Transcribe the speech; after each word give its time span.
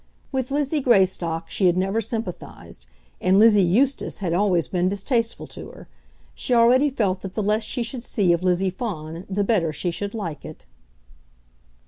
With 0.31 0.49
Lizzie 0.49 0.79
Greystock 0.81 1.47
she 1.51 1.67
had 1.67 1.77
never 1.77 2.01
sympathised, 2.01 2.87
and 3.21 3.37
Lizzie 3.37 3.61
Eustace 3.61 4.17
had 4.17 4.33
always 4.33 4.67
been 4.67 4.89
distasteful 4.89 5.45
to 5.49 5.69
her. 5.69 5.87
She 6.33 6.55
already 6.55 6.89
felt 6.89 7.21
that 7.21 7.35
the 7.35 7.43
less 7.43 7.61
she 7.61 7.83
should 7.83 8.03
see 8.03 8.33
of 8.33 8.41
Lizzie 8.41 8.71
Fawn 8.71 9.25
the 9.29 9.43
better 9.43 9.71
she 9.71 9.91
should 9.91 10.15
like 10.15 10.43
it. 10.43 10.65